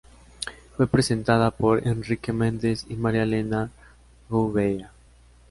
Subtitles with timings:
[0.75, 3.69] Fue presentada por Henrique Mendes y Maria Helena
[4.29, 4.89] Gouveia.